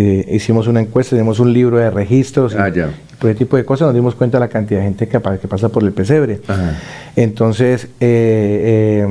Eh, 0.00 0.28
hicimos 0.36 0.68
una 0.68 0.80
encuesta, 0.80 1.16
tenemos 1.16 1.40
un 1.40 1.52
libro 1.52 1.76
de 1.78 1.90
registros 1.90 2.54
Ah, 2.54 2.70
por 3.18 3.30
ese 3.30 3.38
tipo 3.40 3.56
de 3.56 3.64
cosas, 3.64 3.86
nos 3.86 3.94
dimos 3.96 4.14
cuenta 4.14 4.38
de 4.38 4.44
la 4.44 4.48
cantidad 4.48 4.78
de 4.78 4.84
gente 4.86 5.08
que, 5.08 5.18
pa- 5.18 5.38
que 5.38 5.48
pasa 5.48 5.70
por 5.70 5.82
el 5.82 5.90
pesebre. 5.92 6.38
Ajá. 6.46 6.76
Entonces, 7.16 7.86
eh, 7.98 9.08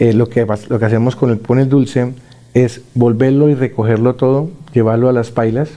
eh, 0.00 0.08
eh, 0.08 0.12
lo, 0.12 0.28
que, 0.28 0.44
lo 0.68 0.78
que 0.80 0.84
hacemos 0.84 1.14
con 1.14 1.30
el, 1.30 1.38
con 1.38 1.60
el 1.60 1.68
dulce 1.68 2.14
es 2.52 2.80
volverlo 2.94 3.48
y 3.48 3.54
recogerlo 3.54 4.14
todo, 4.16 4.50
llevarlo 4.74 5.08
a 5.08 5.12
las 5.12 5.30
pailas, 5.30 5.68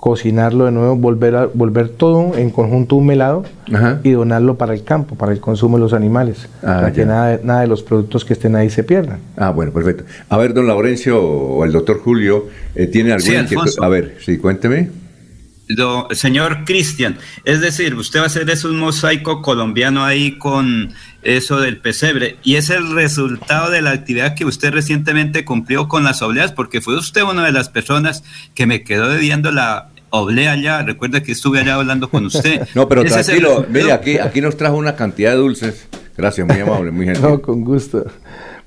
cocinarlo 0.00 0.64
de 0.64 0.72
nuevo, 0.72 0.96
volver, 0.96 1.36
a, 1.36 1.46
volver 1.52 1.90
todo 1.90 2.34
en 2.36 2.48
conjunto 2.50 2.96
un 2.96 3.04
melado 3.06 3.44
Ajá. 3.72 4.00
y 4.02 4.12
donarlo 4.12 4.56
para 4.56 4.72
el 4.72 4.82
campo, 4.82 5.14
para 5.14 5.32
el 5.32 5.40
consumo 5.40 5.76
de 5.76 5.82
los 5.82 5.92
animales, 5.92 6.48
Ah, 6.62 6.76
para 6.76 6.88
ya. 6.88 6.94
que 6.94 7.04
nada, 7.06 7.36
de- 7.36 7.44
nada 7.44 7.60
de 7.60 7.66
los 7.66 7.82
productos 7.82 8.24
que 8.24 8.32
estén 8.32 8.56
ahí 8.56 8.70
se 8.70 8.82
pierdan. 8.82 9.18
Ah, 9.36 9.50
bueno, 9.50 9.72
perfecto. 9.72 10.04
A 10.30 10.36
ver, 10.38 10.54
don 10.54 10.66
Laurencio 10.66 11.22
o 11.22 11.64
el 11.66 11.72
doctor 11.72 12.00
Julio, 12.00 12.46
eh, 12.74 12.86
¿tiene 12.86 13.12
alguna 13.12 13.46
Sí. 13.46 13.56
A 13.80 13.88
ver, 13.88 14.16
sí, 14.24 14.38
cuénteme. 14.38 14.88
Do- 15.76 16.08
señor 16.12 16.64
Cristian, 16.64 17.18
es 17.44 17.60
decir, 17.60 17.94
usted 17.94 18.20
va 18.20 18.24
a 18.24 18.26
hacer 18.26 18.48
es 18.50 18.64
un 18.64 18.78
mosaico 18.78 19.42
colombiano 19.42 20.04
ahí 20.04 20.38
con 20.38 20.92
eso 21.22 21.60
del 21.60 21.78
pesebre 21.78 22.36
y 22.42 22.56
es 22.56 22.70
el 22.70 22.92
resultado 22.94 23.70
de 23.70 23.82
la 23.82 23.90
actividad 23.90 24.34
que 24.34 24.44
usted 24.44 24.72
recientemente 24.72 25.44
cumplió 25.44 25.86
con 25.88 26.02
las 26.04 26.22
obleas, 26.22 26.52
porque 26.52 26.80
fue 26.80 26.96
usted 26.96 27.22
una 27.22 27.44
de 27.44 27.52
las 27.52 27.68
personas 27.68 28.24
que 28.54 28.66
me 28.66 28.82
quedó 28.82 29.08
debiendo 29.08 29.52
la 29.52 29.88
oblea 30.10 30.52
allá. 30.52 30.82
Recuerda 30.82 31.22
que 31.22 31.32
estuve 31.32 31.60
allá 31.60 31.74
hablando 31.74 32.10
con 32.10 32.26
usted. 32.26 32.66
No, 32.74 32.88
pero 32.88 33.02
Ese 33.02 33.22
tranquilo, 33.22 33.64
mire, 33.68 33.92
aquí, 33.92 34.18
aquí 34.18 34.40
nos 34.40 34.56
trajo 34.56 34.76
una 34.76 34.96
cantidad 34.96 35.30
de 35.32 35.36
dulces. 35.36 35.86
Gracias, 36.16 36.46
muy 36.46 36.58
amable, 36.58 36.90
muy 36.90 37.06
gentil. 37.06 37.22
No, 37.28 37.40
con 37.40 37.64
gusto. 37.64 38.04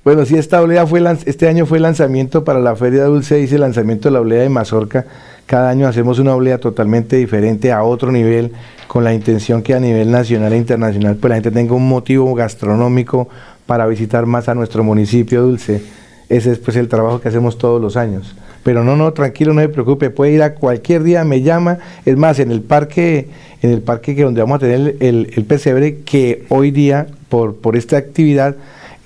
Bueno, 0.03 0.25
sí, 0.25 0.35
esta 0.35 0.61
oblea 0.61 0.85
fue 0.85 1.01
este 1.25 1.47
año 1.47 1.65
fue 1.65 1.79
lanzamiento 1.79 2.43
para 2.43 2.59
la 2.59 2.75
Feria 2.75 3.05
Dulce, 3.05 3.39
hice 3.39 3.55
el 3.55 3.61
lanzamiento 3.61 4.09
de 4.09 4.13
la 4.13 4.21
oblea 4.21 4.41
de 4.41 4.49
Mazorca. 4.49 5.05
Cada 5.45 5.69
año 5.69 5.87
hacemos 5.87 6.19
una 6.19 6.33
oblea 6.35 6.57
totalmente 6.57 7.17
diferente 7.17 7.71
a 7.71 7.83
otro 7.83 8.11
nivel, 8.11 8.53
con 8.87 9.03
la 9.03 9.13
intención 9.13 9.61
que 9.61 9.73
a 9.73 9.79
nivel 9.79 10.11
nacional 10.11 10.53
e 10.53 10.57
internacional 10.57 11.15
pues 11.15 11.29
la 11.29 11.35
gente 11.35 11.51
tenga 11.51 11.73
un 11.73 11.87
motivo 11.87 12.33
gastronómico 12.33 13.27
para 13.65 13.85
visitar 13.87 14.25
más 14.25 14.47
a 14.49 14.55
nuestro 14.55 14.83
municipio 14.83 15.41
dulce. 15.41 15.81
Ese 16.29 16.51
es 16.51 16.59
pues 16.59 16.77
el 16.77 16.87
trabajo 16.87 17.19
que 17.19 17.27
hacemos 17.27 17.57
todos 17.57 17.81
los 17.81 17.97
años. 17.97 18.35
Pero 18.63 18.83
no, 18.83 18.95
no, 18.95 19.11
tranquilo, 19.11 19.53
no 19.53 19.61
se 19.61 19.69
preocupe, 19.69 20.09
puede 20.09 20.31
ir 20.31 20.41
a 20.41 20.55
cualquier 20.55 21.03
día, 21.03 21.23
me 21.25 21.41
llama. 21.41 21.79
Es 22.05 22.15
más, 22.15 22.39
en 22.39 22.49
el 22.49 22.61
parque, 22.61 23.27
en 23.61 23.71
el 23.71 23.81
parque 23.81 24.15
que 24.15 24.23
donde 24.23 24.41
vamos 24.41 24.55
a 24.55 24.59
tener 24.59 24.95
el, 25.01 25.45
pesebre, 25.45 25.99
que 26.05 26.45
hoy 26.49 26.71
día, 26.71 27.07
por, 27.27 27.57
por 27.57 27.75
esta 27.75 27.97
actividad, 27.97 28.55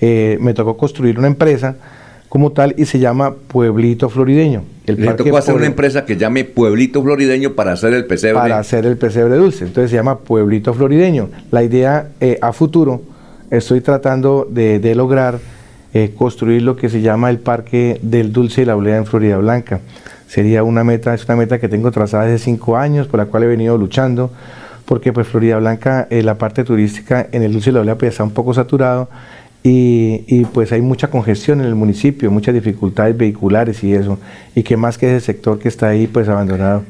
eh, 0.00 0.38
me 0.40 0.54
tocó 0.54 0.76
construir 0.76 1.18
una 1.18 1.26
empresa 1.26 1.76
como 2.28 2.52
tal 2.52 2.74
y 2.78 2.84
se 2.84 3.00
llama 3.00 3.34
Pueblito 3.48 4.08
Florideño. 4.08 4.62
El 4.88 5.00
Le 5.00 5.14
tocó 5.14 5.36
hacer 5.36 5.54
una 5.54 5.66
empresa 5.66 6.04
que 6.04 6.16
llame 6.16 6.44
Pueblito 6.44 7.02
Florideño 7.02 7.54
para 7.54 7.72
hacer 7.72 7.94
el 7.94 8.06
pesebre. 8.06 8.40
para 8.40 8.58
hacer 8.58 8.86
el 8.86 8.96
pesebre 8.96 9.36
dulce. 9.36 9.64
Entonces 9.64 9.90
se 9.90 9.96
llama 9.96 10.18
Pueblito 10.18 10.72
Florideño. 10.74 11.28
La 11.50 11.62
idea 11.62 12.08
eh, 12.20 12.38
a 12.40 12.52
futuro, 12.52 13.02
estoy 13.50 13.80
tratando 13.80 14.46
de, 14.50 14.78
de 14.78 14.94
lograr 14.94 15.38
eh, 15.94 16.12
construir 16.16 16.60
lo 16.62 16.76
que 16.76 16.90
se 16.90 17.00
llama 17.00 17.30
el 17.30 17.38
Parque 17.38 17.98
del 18.02 18.30
Dulce 18.30 18.60
y 18.60 18.64
la 18.66 18.76
Oblea 18.76 18.98
en 18.98 19.06
Florida 19.06 19.38
Blanca. 19.38 19.80
Sería 20.26 20.62
una 20.62 20.84
meta, 20.84 21.14
es 21.14 21.24
una 21.24 21.36
meta 21.36 21.58
que 21.58 21.68
tengo 21.68 21.90
trazada 21.90 22.24
hace 22.24 22.38
cinco 22.38 22.76
años, 22.76 23.06
por 23.06 23.18
la 23.18 23.24
cual 23.24 23.44
he 23.44 23.46
venido 23.46 23.78
luchando, 23.78 24.30
porque 24.84 25.14
pues 25.14 25.26
Florida 25.26 25.56
Blanca, 25.58 26.06
eh, 26.10 26.22
la 26.22 26.36
parte 26.36 26.62
turística 26.62 27.26
en 27.32 27.42
el 27.42 27.54
Dulce 27.54 27.70
y 27.70 27.72
la 27.72 27.80
Oblea 27.80 27.96
pues 27.96 28.10
está 28.10 28.22
un 28.22 28.32
poco 28.32 28.52
saturado 28.52 29.08
y, 29.68 30.24
y, 30.26 30.44
pues 30.46 30.72
hay 30.72 30.80
mucha 30.80 31.08
congestión 31.10 31.60
en 31.60 31.66
el 31.66 31.74
municipio, 31.74 32.30
muchas 32.30 32.54
dificultades 32.54 33.16
vehiculares 33.16 33.82
y 33.84 33.92
eso, 33.92 34.18
y 34.54 34.62
que 34.62 34.76
más 34.76 34.96
que 34.98 35.14
ese 35.14 35.26
sector 35.26 35.58
que 35.58 35.68
está 35.68 35.88
ahí 35.88 36.06
pues 36.06 36.28
abandonado. 36.28 36.84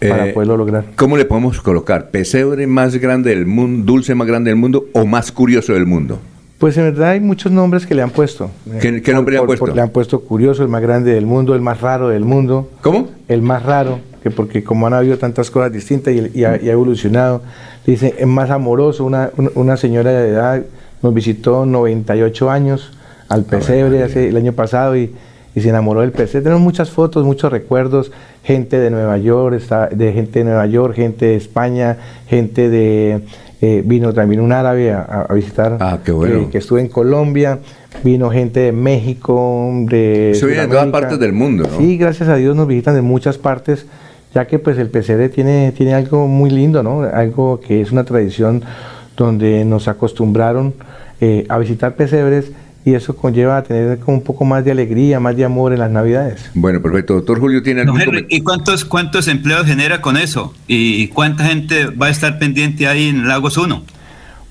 para 0.00 0.28
Eh, 0.28 0.32
poderlo 0.32 0.56
lograr. 0.56 0.84
¿Cómo 0.96 1.16
le 1.16 1.24
podemos 1.26 1.60
colocar? 1.60 2.10
¿Pesebre 2.10 2.66
más 2.66 2.96
grande 2.96 3.30
del 3.30 3.44
mundo, 3.46 3.84
dulce 3.92 4.14
más 4.14 4.26
grande 4.26 4.50
del 4.50 4.56
mundo 4.56 4.86
o 4.94 5.04
más 5.06 5.30
curioso 5.30 5.72
del 5.74 5.84
mundo? 5.86 6.18
Pues 6.58 6.76
en 6.78 6.84
verdad 6.84 7.10
hay 7.10 7.20
muchos 7.20 7.50
nombres 7.52 7.86
que 7.86 7.94
le 7.94 8.02
han 8.02 8.10
puesto. 8.10 8.50
¿Qué- 8.80 9.00
qué 9.02 9.12
nombre 9.14 9.34
le 9.34 9.40
han 9.40 9.46
puesto? 9.46 9.66
le 9.74 9.80
han 9.80 9.90
puesto 9.90 10.20
curioso, 10.20 10.62
el 10.62 10.68
más 10.68 10.82
grande 10.82 11.12
del 11.14 11.24
mundo, 11.26 11.54
el 11.54 11.60
más 11.62 11.80
raro 11.80 12.08
del 12.08 12.24
mundo. 12.24 12.70
¿Cómo? 12.82 13.08
El 13.28 13.40
más 13.42 13.62
raro, 13.62 13.98
que 14.22 14.30
porque 14.30 14.62
como 14.64 14.86
han 14.86 14.92
habido 14.94 15.16
tantas 15.18 15.50
cosas 15.50 15.72
distintas 15.72 16.12
y, 16.14 16.38
y 16.38 16.44
ha, 16.44 16.60
y 16.62 16.68
ha 16.68 16.72
evolucionado, 16.72 17.42
dice, 17.86 18.14
es 18.18 18.26
más 18.26 18.50
amoroso. 18.50 19.04
Una- 19.06 19.30
una 19.54 19.76
señora 19.78 20.10
de 20.12 20.28
edad 20.30 20.62
nos 21.02 21.14
visitó 21.14 21.66
98 21.66 22.50
años 22.50 22.92
al 23.28 23.44
pesebre 23.44 24.02
hace, 24.02 24.28
el 24.28 24.36
año 24.36 24.52
pasado 24.52 24.96
y, 24.96 25.12
y 25.54 25.60
se 25.60 25.68
enamoró 25.68 26.00
del 26.00 26.12
pesebre. 26.12 26.42
Tenemos 26.44 26.62
muchas 26.62 26.90
fotos, 26.90 27.24
muchos 27.24 27.50
recuerdos, 27.52 28.10
gente 28.44 28.78
de 28.78 28.90
Nueva 28.90 29.18
York, 29.18 29.54
está, 29.56 29.86
de 29.88 30.12
gente 30.12 30.40
de 30.40 30.44
Nueva 30.46 30.66
York, 30.66 30.94
gente 30.96 31.26
de 31.26 31.36
España, 31.36 31.96
gente 32.28 32.68
de... 32.68 33.20
eh, 33.62 33.82
vino 33.84 34.12
también 34.12 34.40
un 34.40 34.52
árabe 34.52 34.92
a, 34.92 35.26
a- 35.28 35.34
visitar, 35.34 35.76
Ah, 35.80 35.98
qué 36.04 36.12
bueno. 36.12 36.40
que, 36.46 36.50
que 36.50 36.58
estuvo 36.58 36.78
en 36.78 36.88
Colombia, 36.88 37.58
vino 38.02 38.30
gente 38.30 38.60
de 38.60 38.72
México, 38.72 39.70
de... 39.86 40.36
Viene 40.42 40.62
de 40.62 40.68
todas 40.68 40.86
partes 40.88 41.18
del 41.18 41.32
mundo, 41.32 41.68
¿no? 41.70 41.78
Sí, 41.78 41.96
gracias 41.98 42.28
a 42.28 42.36
Dios 42.36 42.56
nos 42.56 42.66
visitan 42.66 42.94
de 42.94 43.02
muchas 43.02 43.38
partes, 43.38 43.86
ya 44.34 44.46
que 44.46 44.58
pues 44.58 44.78
el 44.78 44.88
pesebre 44.88 45.28
tiene, 45.28 45.72
tiene 45.76 45.94
algo 45.94 46.26
muy 46.26 46.50
lindo, 46.50 46.82
¿no? 46.82 47.02
Algo 47.02 47.60
que 47.60 47.80
es 47.80 47.90
una 47.92 48.04
tradición 48.04 48.62
donde 49.24 49.64
nos 49.64 49.88
acostumbraron 49.88 50.74
eh, 51.20 51.46
a 51.48 51.58
visitar 51.58 51.94
pesebres 51.94 52.52
y 52.84 52.94
eso 52.94 53.14
conlleva 53.14 53.58
a 53.58 53.62
tener 53.62 53.98
como 53.98 54.16
un 54.16 54.22
poco 54.22 54.44
más 54.44 54.64
de 54.64 54.70
alegría, 54.70 55.20
más 55.20 55.36
de 55.36 55.44
amor 55.44 55.72
en 55.72 55.80
las 55.80 55.90
navidades. 55.90 56.50
Bueno, 56.54 56.80
perfecto. 56.80 57.14
Doctor 57.14 57.38
Julio, 57.38 57.62
¿tiene 57.62 57.82
algún 57.82 58.00
Henry? 58.00 58.26
¿y 58.30 58.40
cuántos, 58.40 58.84
cuántos 58.84 59.28
empleos 59.28 59.66
genera 59.66 60.00
con 60.00 60.16
eso? 60.16 60.54
¿Y 60.66 61.08
cuánta 61.08 61.46
gente 61.46 61.86
va 61.86 62.06
a 62.06 62.10
estar 62.10 62.38
pendiente 62.38 62.86
ahí 62.86 63.08
en 63.08 63.28
Lagos 63.28 63.58
1? 63.58 63.82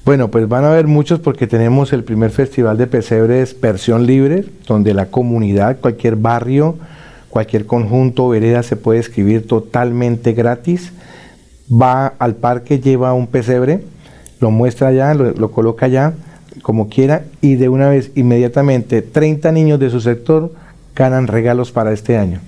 Bueno, 0.06 0.30
pues 0.30 0.48
van 0.48 0.64
a 0.64 0.72
haber 0.72 0.88
muchos 0.88 1.20
porque 1.20 1.48
tenemos 1.48 1.92
el 1.92 2.04
primer 2.04 2.30
festival 2.32 2.78
de 2.78 2.88
pesebres 2.88 3.60
versión 3.60 4.06
libre, 4.06 4.46
donde 4.68 4.94
la 4.94 5.08
comunidad, 5.08 5.80
cualquier 5.80 6.16
barrio, 6.16 6.78
cualquier 7.30 7.66
conjunto 7.66 8.26
o 8.26 8.30
vereda 8.30 8.62
se 8.64 8.76
puede 8.76 9.00
escribir 9.00 9.48
totalmente 9.48 10.34
gratis. 10.34 10.92
Va 11.72 12.08
al 12.08 12.36
parque, 12.36 12.80
lleva 12.80 13.14
un 13.14 13.28
pesebre, 13.28 13.84
lo 14.40 14.52
muestra 14.52 14.90
allá, 14.90 15.14
lo, 15.14 15.32
lo 15.32 15.52
coloca 15.52 15.86
allá, 15.86 16.14
como 16.62 16.90
quiera, 16.90 17.24
y 17.42 17.56
de 17.56 17.70
una 17.70 17.90
vez, 17.90 18.12
inmediatamente, 18.16 19.02
30 19.02 19.52
niños 19.52 19.80
de 19.80 19.90
su 19.90 20.02
sector 20.02 20.52
ganan 20.96 21.28
regalos 21.28 21.72
para 21.72 21.94
este 21.94 22.18
año 22.18 22.42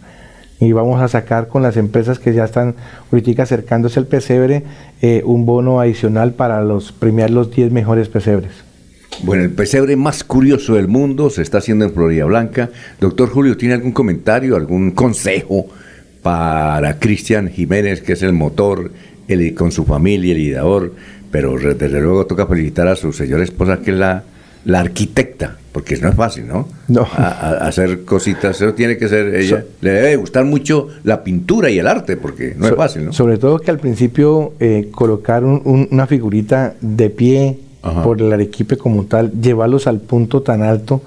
y 0.62 0.74
vamos 0.74 1.02
a 1.02 1.08
sacar 1.08 1.48
con 1.48 1.64
las 1.64 1.76
empresas 1.76 2.20
que 2.20 2.34
ya 2.34 2.46
están 2.46 2.76
ahorita 3.12 3.44
acercándose 3.44 4.00
al 4.00 4.06
pesebre 4.06 4.64
eh, 5.02 5.24
un 5.26 5.46
bono 5.46 5.82
adicional 5.82 6.34
para 6.34 6.64
los 6.64 6.92
premiar 6.92 7.32
los 7.32 7.52
10 7.52 7.72
mejores 7.72 8.08
pesebres. 8.10 8.52
Bueno, 9.24 9.44
el 9.44 9.50
pesebre 9.50 9.96
más 9.96 10.24
curioso 10.24 10.76
del 10.76 10.88
mundo 10.88 11.32
se 11.32 11.42
está 11.42 11.58
haciendo 11.58 11.84
en 11.84 11.94
Florida 11.94 12.26
Blanca. 12.26 12.70
Doctor 13.00 13.30
Julio, 13.30 13.58
¿tiene 13.58 13.74
algún 13.74 13.92
comentario, 13.92 14.56
algún 14.56 14.92
consejo 14.92 15.66
para 16.22 17.00
Cristian 17.00 17.50
Jiménez, 17.50 18.02
que 18.02 18.14
es 18.14 18.22
el 18.22 18.34
motor, 18.34 18.92
el, 19.28 19.56
con 19.56 19.72
su 19.72 19.84
familia, 19.84 20.32
el 20.32 20.40
ideador? 20.40 20.94
Pero 21.32 21.56
desde 21.58 22.02
luego 22.02 22.26
toca 22.26 22.46
felicitar 22.46 22.88
a 22.88 22.96
su 22.96 23.14
señora 23.14 23.44
esposa, 23.44 23.78
que 23.82 23.92
es 23.92 23.98
la, 23.98 24.24
la 24.66 24.80
arquitecta, 24.82 25.58
porque 25.72 25.96
no 25.98 26.10
es 26.10 26.16
fácil, 26.16 26.48
¿no? 26.48 26.68
No. 26.90 27.02
A- 27.16 27.28
a- 27.28 27.68
hacer 27.68 28.04
cositas, 28.04 28.58
eso 28.62 28.74
tiene 28.74 28.98
que 28.98 29.08
ser 29.08 29.34
ella. 29.36 29.62
So- 29.62 29.68
Le 29.82 29.92
debe 29.92 30.16
gustar 30.18 30.44
mucho 30.46 30.90
la 31.04 31.24
pintura 31.24 31.70
y 31.70 31.80
el 31.80 31.88
arte, 31.88 32.18
porque 32.18 32.54
no 32.58 32.68
es 32.68 32.76
fácil, 32.76 33.06
¿no? 33.06 33.14
Sobre 33.14 33.38
todo 33.38 33.60
que 33.60 33.72
al 33.72 33.80
principio 33.80 34.54
eh, 34.60 34.90
colocar 34.92 35.44
un- 35.46 35.62
un- 35.64 35.88
una 35.92 36.06
figurita 36.06 36.76
de 36.82 37.10
pie 37.10 37.58
Ajá. 37.82 38.04
por 38.04 38.22
el 38.22 38.32
arequipe 38.34 38.78
como 38.78 39.06
tal, 39.06 39.32
llevarlos 39.42 39.88
al 39.88 40.00
punto 40.02 40.42
tan 40.42 40.62
alto 40.62 41.02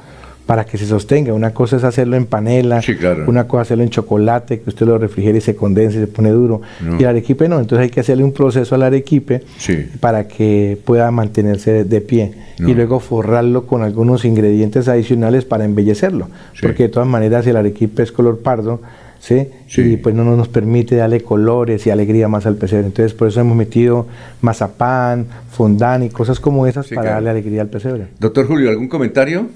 para 0.46 0.64
que 0.66 0.76
se 0.76 0.84
sostenga. 0.86 1.32
Una 1.32 1.52
cosa 1.54 1.76
es 1.76 1.84
hacerlo 1.84 2.16
en 2.16 2.26
panela, 2.26 2.82
Sí, 2.82 2.94
claro. 2.96 3.24
una 3.26 3.48
cosa 3.48 3.62
es 3.62 3.66
hacerlo 3.68 3.84
en 3.84 3.90
chocolate, 3.90 4.60
que 4.60 4.68
usted 4.70 4.84
lo 4.86 4.98
refrigere 4.98 5.38
y 5.38 5.40
se 5.40 5.56
condense 5.56 5.96
y 5.96 6.00
se 6.00 6.06
pone 6.06 6.30
duro. 6.30 6.60
No. 6.82 6.96
Y 6.98 7.02
el 7.02 7.08
arequipe 7.08 7.48
no, 7.48 7.58
entonces 7.60 7.84
hay 7.84 7.90
que 7.90 8.00
hacerle 8.00 8.24
un 8.24 8.32
proceso 8.32 8.74
al 8.74 8.82
arequipe 8.82 9.42
Sí. 9.56 9.86
para 10.00 10.28
que 10.28 10.78
pueda 10.84 11.10
mantenerse 11.10 11.84
de, 11.84 12.00
pie 12.02 12.32
No. 12.58 12.68
y 12.68 12.74
luego 12.74 13.00
forrarlo 13.00 13.66
con 13.66 13.82
algunos 13.82 14.24
ingredientes 14.26 14.86
adicionales 14.88 15.44
para 15.46 15.64
embellecerlo, 15.64 16.28
Sí. 16.52 16.60
porque 16.62 16.84
de 16.84 16.88
todas 16.90 17.08
maneras 17.08 17.46
el 17.46 17.56
arequipe 17.56 18.02
es 18.02 18.12
color 18.12 18.40
pardo, 18.40 18.82
¿sí? 19.20 19.48
Sí. 19.66 19.80
Y 19.92 19.96
pues 19.96 20.14
no 20.14 20.24
nos 20.24 20.48
permite 20.48 20.96
darle 20.96 21.22
colores 21.22 21.86
y 21.86 21.90
alegría 21.90 22.28
más 22.28 22.44
al 22.44 22.56
pesebre. 22.56 22.84
Entonces 22.86 23.14
por 23.14 23.28
eso 23.28 23.40
hemos 23.40 23.56
metido 23.56 24.06
mazapán, 24.42 25.26
fondant 25.50 26.04
y 26.04 26.10
cosas 26.10 26.38
como 26.38 26.66
esas 26.66 26.86
para 26.88 27.00
claro. 27.00 27.14
darle 27.16 27.30
alegría 27.30 27.62
al 27.62 27.68
pesebre. 27.68 28.08
Doctor 28.20 28.46
Julio, 28.46 28.68
¿algún 28.68 28.88
comentario? 28.88 29.46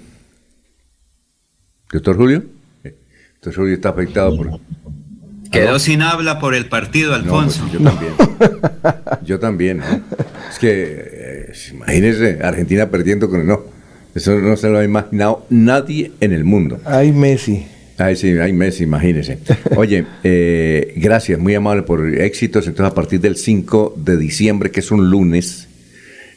Doctor 1.93 2.17
Julio. 2.17 2.45
Eh, 2.85 2.95
Doctor 3.35 3.55
Julio 3.55 3.75
está 3.75 3.91
afectado 3.91 4.37
por... 4.37 4.61
Quedó 5.51 5.79
sin 5.79 6.03
habla 6.03 6.39
por 6.41 6.55
el 6.55 6.67
partido, 6.67 7.17
No, 7.17 7.25
pues, 7.25 7.59
Alfonso. 7.59 7.69
yo 7.73 7.81
también. 7.81 8.13
Yo 9.25 9.39
también, 9.39 9.77
¿no? 9.79 9.85
Es 10.51 10.59
que, 10.59 10.69
eh, 10.71 11.53
imagínese, 11.73 12.39
Argentina 12.43 12.91
perdiendo 12.91 13.31
con... 13.31 13.47
No, 13.47 13.63
eso 14.15 14.39
no 14.39 14.57
se 14.57 14.69
lo 14.69 14.79
ha 14.79 14.85
imaginado 14.85 15.47
nadie 15.49 16.13
en 16.21 16.33
el 16.33 16.45
mundo. 16.45 16.81
Ay, 16.85 17.13
Messi. 17.13 17.67
Ay, 17.97 18.17
sí, 18.17 18.29
ay, 18.39 18.53
Messi, 18.53 18.85
imagínese. 18.85 19.39
Oye, 19.77 20.05
eh, 20.23 20.93
gracias, 20.97 21.39
muy 21.39 21.55
amable 21.55 21.83
por 21.83 22.07
éxitos. 22.07 22.67
Entonces, 22.67 22.93
a 22.93 22.95
partir 22.95 23.21
del 23.21 23.37
5 23.37 23.95
de 23.97 24.17
diciembre, 24.19 24.71
que 24.71 24.81
es 24.81 24.91
un 24.91 25.11
lunes, 25.11 25.69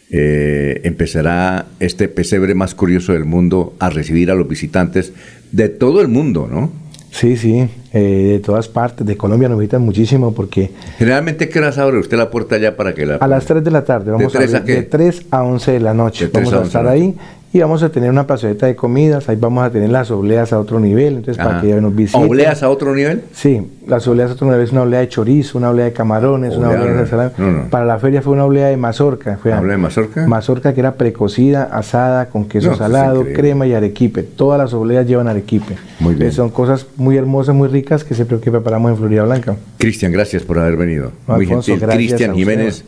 eh, 0.09 0.81
empezará 0.83 1.67
este 1.79 2.07
pesebre 2.07 2.55
más 2.55 2.75
curioso 2.75 3.13
del 3.13 3.25
mundo 3.25 3.75
a 3.79 3.89
recibir 3.89 4.31
a 4.31 4.35
los 4.35 4.47
visitantes 4.47 5.13
de 5.51 5.69
todo 5.69 6.01
el 6.01 6.07
mundo, 6.07 6.47
¿no? 6.49 6.71
Sí, 7.11 7.35
sí, 7.35 7.67
eh, 7.91 7.99
de 8.33 8.39
todas 8.39 8.69
partes, 8.69 9.05
de 9.05 9.17
Colombia 9.17 9.49
nos 9.49 9.59
visitan 9.59 9.81
muchísimo 9.81 10.33
porque 10.33 10.71
Generalmente, 10.97 11.49
¿qué 11.49 11.59
horas 11.59 11.77
abre 11.77 11.99
usted 11.99 12.17
la 12.17 12.29
puerta 12.29 12.57
ya 12.57 12.77
para 12.77 12.93
que 12.93 13.05
la... 13.05 13.15
a 13.15 13.27
las 13.27 13.45
3 13.45 13.61
de 13.63 13.71
la 13.71 13.83
tarde 13.83 14.11
vamos 14.11 14.31
tres 14.31 14.53
a 14.53 14.57
a 14.57 14.59
abrir 14.61 14.75
qué? 14.75 14.81
de 14.81 14.87
3 14.87 15.25
a 15.29 15.43
11 15.43 15.71
de 15.73 15.79
la 15.81 15.93
noche. 15.93 16.27
De 16.27 16.31
Vamos 16.31 16.53
a 16.53 16.55
a 16.55 16.59
11 16.59 16.67
estar 16.67 16.85
de 16.85 16.89
ahí 16.89 17.15
y 17.53 17.59
vamos 17.59 17.83
a 17.83 17.89
tener 17.89 18.09
una 18.09 18.25
plazoleta 18.25 18.65
de 18.65 18.75
comidas, 18.77 19.27
ahí 19.27 19.35
vamos 19.35 19.65
a 19.65 19.69
tener 19.69 19.89
las 19.89 20.09
obleas 20.09 20.53
a 20.53 20.59
otro 20.59 20.79
nivel, 20.79 21.15
entonces 21.17 21.43
para 21.43 21.59
que 21.59 21.81
nos 21.81 21.93
visiten. 21.93 22.23
¿Obleas 22.23 22.63
a 22.63 22.69
otro 22.69 22.95
nivel? 22.95 23.23
Sí, 23.33 23.61
las 23.87 24.07
obleas 24.07 24.31
a 24.31 24.33
otro 24.35 24.47
nivel 24.47 24.61
es 24.61 24.71
una 24.71 24.83
oblea 24.83 25.01
de 25.01 25.09
chorizo, 25.09 25.57
una 25.57 25.69
oblea 25.71 25.85
de 25.85 25.91
camarones, 25.93 26.55
una 26.55 26.69
Oblea, 26.69 26.93
de 26.93 26.99
ensalada. 27.01 27.33
no, 27.37 27.51
no. 27.51 27.69
Para 27.69 27.85
la 27.85 27.99
feria 27.99 28.21
fue 28.21 28.33
una 28.33 28.45
oblea 28.45 28.67
de 28.67 28.77
mazorca. 28.77 29.37
Fue 29.41 29.53
¿Oblea 29.53 29.75
de 29.75 29.81
mazorca? 29.81 30.25
Mazorca 30.27 30.73
que 30.73 30.79
era 30.79 30.93
precocida, 30.93 31.63
asada, 31.63 32.29
con 32.29 32.47
queso 32.47 32.71
No, 32.71 32.77
salado, 32.77 33.25
crema 33.25 33.67
y 33.67 33.73
arequipe. 33.73 34.23
Todas 34.23 34.57
las 34.57 34.73
obleas 34.73 35.05
llevan 35.05 35.27
arequipe. 35.27 35.75
Muy 35.99 36.13
bien. 36.15 36.29
Entonces, 36.29 36.35
son 36.35 36.51
cosas 36.51 36.87
muy 36.95 37.17
hermosas, 37.17 37.53
muy 37.53 37.67
ricas 37.67 38.05
que 38.05 38.15
siempre 38.15 38.39
que 38.39 38.49
preparamos 38.49 38.91
en 38.91 38.97
Florida 38.97 39.23
Blanca. 39.25 39.57
Cristian, 39.77 40.13
gracias 40.13 40.43
por 40.43 40.57
haber 40.57 40.77
venido. 40.77 41.11
Muy 41.27 41.45
Alfonso, 41.45 41.77
gentil. 41.77 41.89
Cristian. 41.89 42.33
Jiménez, 42.33 42.85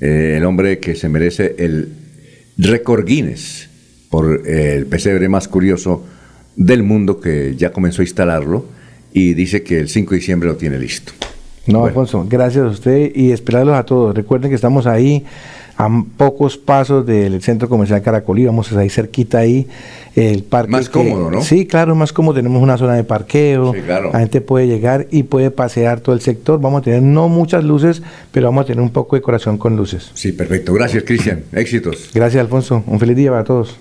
eh, 0.00 0.36
el 0.36 0.44
hombre 0.44 0.78
que 0.78 0.94
se 0.94 1.08
merece 1.08 1.56
el 1.58 1.88
récord 2.56 3.04
Guinness 3.04 3.73
por 4.14 4.42
eh, 4.46 4.76
el 4.76 4.86
pesebre 4.86 5.28
más 5.28 5.48
curioso 5.48 6.04
del 6.54 6.84
mundo 6.84 7.18
que 7.18 7.56
ya 7.56 7.72
comenzó 7.72 8.00
a 8.00 8.04
instalarlo 8.04 8.64
y 9.12 9.34
dice 9.34 9.64
que 9.64 9.80
el 9.80 9.88
5 9.88 10.10
de 10.12 10.16
diciembre 10.18 10.48
lo 10.48 10.54
tiene 10.54 10.78
listo. 10.78 11.10
No, 11.66 11.80
Bueno. 11.80 11.86
Alfonso, 11.88 12.24
gracias 12.30 12.64
a 12.64 12.68
usted 12.68 13.10
y 13.12 13.32
esperarlos 13.32 13.74
a 13.74 13.82
todos. 13.84 14.14
Recuerden 14.14 14.50
que 14.50 14.54
estamos 14.54 14.86
ahí 14.86 15.24
a 15.76 15.88
pocos 16.16 16.56
pasos 16.56 17.04
del 17.04 17.42
centro 17.42 17.68
comercial 17.68 18.02
Caracolí, 18.02 18.46
vamos 18.46 18.70
ahí 18.74 18.88
cerquita 18.88 19.38
ahí, 19.38 19.66
el 20.14 20.44
parque. 20.44 20.70
Más 20.70 20.88
que- 20.88 20.92
cómodo, 20.92 21.32
¿no? 21.32 21.42
Sí, 21.42 21.66
claro, 21.66 21.96
más 21.96 22.12
cómodo. 22.12 22.36
Tenemos 22.36 22.62
una 22.62 22.78
zona 22.78 22.94
de 22.94 23.02
parqueo, 23.02 23.74
Sí, 23.74 23.80
claro. 23.80 24.10
la 24.12 24.20
gente 24.20 24.40
puede 24.40 24.68
llegar 24.68 25.08
y 25.10 25.24
puede 25.24 25.50
pasear 25.50 25.98
todo 25.98 26.14
el 26.14 26.20
sector. 26.20 26.60
Vamos 26.60 26.82
a 26.82 26.84
tener 26.84 27.02
no 27.02 27.28
muchas 27.28 27.64
luces, 27.64 28.00
pero 28.30 28.46
vamos 28.46 28.62
a 28.62 28.66
tener 28.68 28.80
un 28.80 28.90
poco 28.90 29.16
de 29.16 29.20
decoración 29.22 29.58
con 29.58 29.76
luces. 29.76 30.12
Sí, 30.14 30.30
perfecto. 30.30 30.72
Gracias, 30.72 31.02
Cristian. 31.02 31.42
Éxitos. 31.52 32.10
Gracias, 32.14 32.40
Alfonso. 32.40 32.84
Un 32.86 33.00
feliz 33.00 33.16
día 33.16 33.32
para 33.32 33.42
todos. 33.42 33.76